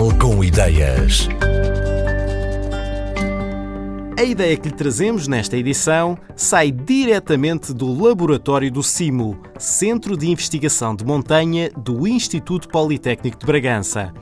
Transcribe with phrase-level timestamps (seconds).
[0.00, 1.28] Portugal com ideias.
[4.18, 10.30] A ideia que lhe trazemos nesta edição sai diretamente do laboratório do CIMO, Centro de
[10.30, 14.12] Investigação de Montanha do Instituto Politécnico de Bragança.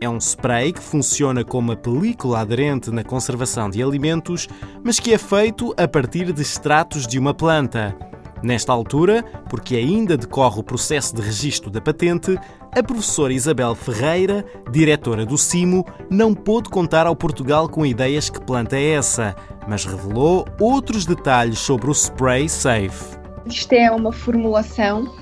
[0.00, 4.48] É um spray que funciona como uma película aderente na conservação de alimentos,
[4.82, 7.96] mas que é feito a partir de extratos de uma planta.
[8.42, 12.38] Nesta altura, porque ainda decorre o processo de registro da patente,
[12.78, 18.40] a professora Isabel Ferreira, diretora do CIMO, não pôde contar ao Portugal com ideias que
[18.40, 19.34] planta é essa,
[19.66, 23.18] mas revelou outros detalhes sobre o Spray Safe.
[23.46, 25.12] Isto é uma formulação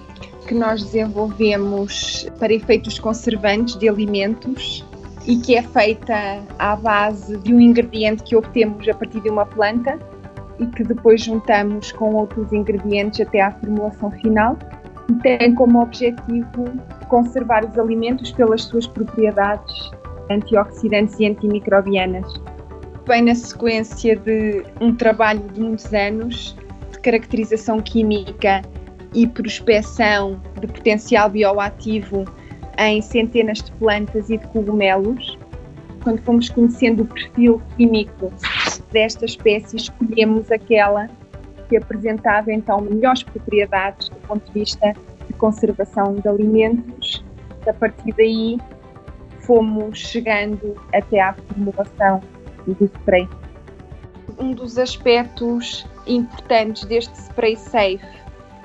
[0.47, 4.85] que nós desenvolvemos para efeitos conservantes de alimentos
[5.27, 9.47] e que é feita à base de um ingrediente que obtemos a partir de uma
[9.47, 9.99] planta
[10.59, 14.59] e que depois juntamos com outros ingredientes até à formulação final
[15.23, 16.65] tem como objetivo
[17.09, 19.91] conservar os alimentos pelas suas propriedades
[20.31, 22.41] antioxidantes e antimicrobianas.
[23.07, 26.57] Vem na sequência de um trabalho de muitos anos
[26.91, 28.63] de caracterização química
[29.15, 32.25] e prospecção de potencial bioativo
[32.79, 35.39] em centenas de plantas e de cogumelos.
[36.03, 38.33] Quando fomos conhecendo o perfil químico
[38.93, 41.09] desta espécie, escolhemos aquela
[41.69, 44.93] que apresentava então melhores propriedades do ponto de vista
[45.27, 47.25] de conservação de alimentos.
[47.67, 48.59] A partir daí,
[49.41, 52.21] fomos chegando até à formulação
[52.67, 53.29] do spray.
[54.39, 58.01] Um dos aspectos importantes deste spray safe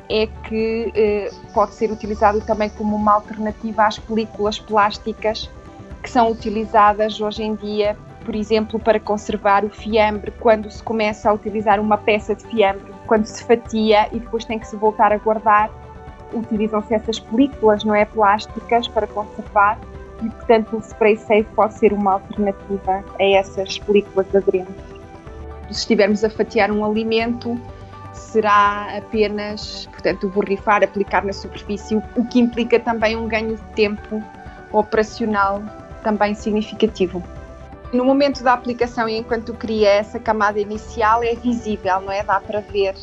[0.10, 5.50] é que eh, pode ser utilizado também como uma alternativa às películas plásticas
[6.04, 7.96] que são utilizadas hoje em dia
[8.32, 12.94] por exemplo, para conservar o fiambre, quando se começa a utilizar uma peça de fiambre,
[13.06, 15.70] quando se fatia e depois tem que se voltar a guardar,
[16.34, 19.78] utilizam-se essas películas, não é, plásticas, para conservar
[20.24, 24.76] e, portanto, o spray safe pode ser uma alternativa a essas películas aderentes.
[25.70, 27.60] Se estivermos a fatiar um alimento,
[28.14, 34.24] será apenas, portanto, borrifar, aplicar na superfície, o que implica também um ganho de tempo
[34.72, 35.62] operacional
[36.02, 37.22] também significativo.
[37.94, 42.24] No momento da aplicação e enquanto cria essa camada inicial é visível, não é?
[42.24, 42.96] Dá para ver.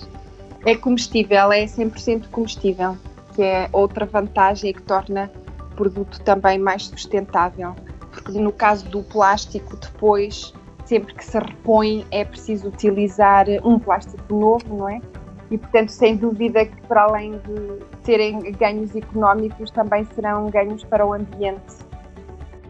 [0.65, 2.97] É comestível, é 100% comestível,
[3.35, 7.77] que é outra vantagem que torna o produto também mais sustentável.
[8.11, 10.55] Porque no caso do plástico, depois,
[10.87, 15.03] sempre que se repõe, é preciso utilizar um plástico novo, não é?
[15.51, 21.05] E, portanto, sem dúvida que, para além de serem ganhos económicos, também serão ganhos para
[21.05, 21.88] o ambiente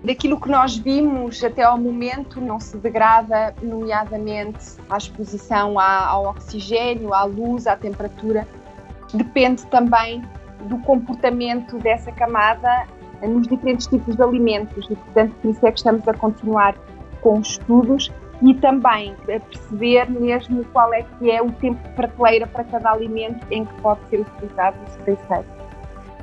[0.08, 7.12] daquilo que nós vimos até ao momento não se degrada, nomeadamente à exposição ao oxigênio,
[7.12, 8.48] à luz, à temperatura.
[9.12, 10.22] Depende também
[10.62, 12.86] do comportamento dessa camada
[13.20, 14.86] nos diferentes tipos de alimentos.
[14.88, 16.75] E, portanto, por isso é que estamos a continuar
[17.20, 22.46] com estudos e também a perceber mesmo qual é que é o tempo de prateleira
[22.46, 25.44] para cada alimento em que pode ser utilizado o spray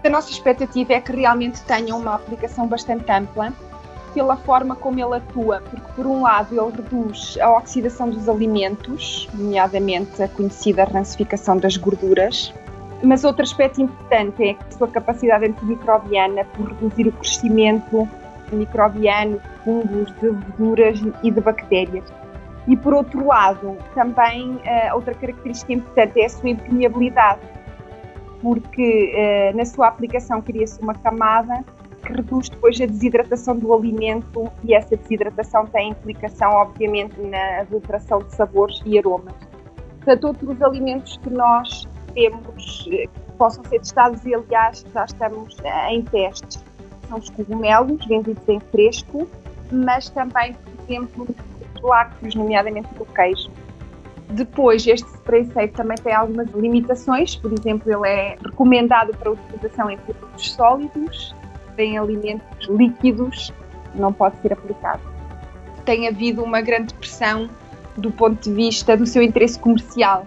[0.03, 3.53] A nossa expectativa é que realmente tenha uma aplicação bastante ampla
[4.15, 9.29] pela forma como ele atua, porque por um lado ele reduz a oxidação dos alimentos,
[9.33, 12.53] nomeadamente a conhecida rancificação das gorduras,
[13.03, 18.07] mas outro aspecto importante é a sua capacidade antimicrobiana por reduzir o crescimento
[18.53, 22.05] microbiano de fungos, de leveduras e de bactérias.
[22.67, 27.41] E por outro lado, também uh, outra característica importante é a sua impermeabilidade,
[28.41, 31.63] porque uh, na sua aplicação cria-se uma camada
[32.05, 38.19] que reduz depois a desidratação do alimento e essa desidratação tem implicação, obviamente, na adulteração
[38.19, 39.33] de sabores e aromas.
[39.97, 45.57] Portanto, outros alimentos que nós temos eh, que possam ser testados e, aliás, já estamos
[45.63, 46.63] eh, em testes
[47.07, 49.27] são os cogumelos vendidos em fresco,
[49.71, 51.27] mas também, por exemplo,
[51.75, 53.49] os lácteos, nomeadamente do queijo.
[54.29, 59.89] Depois, este spray safe também tem algumas limitações, por exemplo, ele é recomendado para utilização
[59.89, 61.35] em produtos sólidos,
[61.77, 63.53] em alimentos líquidos
[63.93, 65.01] não pode ser aplicado.
[65.83, 67.49] Tem havido uma grande pressão
[67.97, 70.25] do ponto de vista do seu interesse comercial,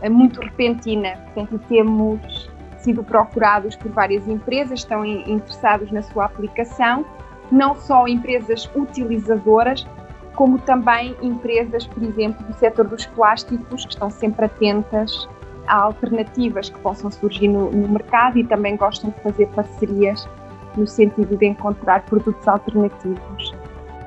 [0.00, 1.16] é muito repentina.
[1.32, 7.04] Portanto, temos sido procurados por várias empresas, estão interessados na sua aplicação,
[7.50, 9.86] não só empresas utilizadoras,
[10.34, 15.28] como também empresas, por exemplo, do setor dos plásticos, que estão sempre atentas
[15.66, 20.28] a alternativas que possam surgir no, no mercado e também gostam de fazer parcerias
[20.76, 23.54] no sentido de encontrar produtos alternativos.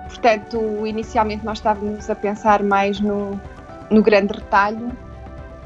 [0.07, 3.39] Portanto, inicialmente nós estávamos a pensar mais no,
[3.91, 4.91] no grande retalho,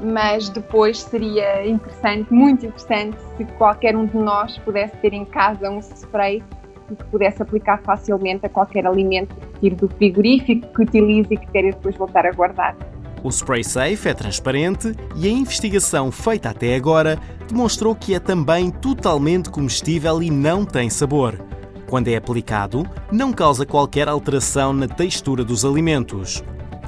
[0.00, 5.70] mas depois seria interessante, muito interessante, se qualquer um de nós pudesse ter em casa
[5.70, 6.42] um spray
[6.90, 11.36] e que pudesse aplicar facilmente a qualquer alimento que tire do frigorífico, que utilize e
[11.36, 12.76] que queira depois voltar a guardar.
[13.22, 18.70] O Spray Safe é transparente e a investigação feita até agora demonstrou que é também
[18.70, 21.40] totalmente comestível e não tem sabor.
[21.88, 26.42] Quando é aplicado, não causa qualquer alteração na textura dos alimentos.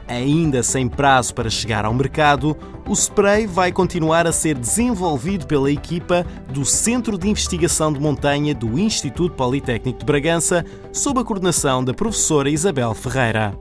[0.08, 2.56] Ainda sem prazo para chegar ao mercado,
[2.88, 8.54] o spray vai continuar a ser desenvolvido pela equipa do Centro de Investigação de Montanha
[8.54, 13.54] do Instituto Politécnico de Bragança, sob a coordenação da professora Isabel Ferreira.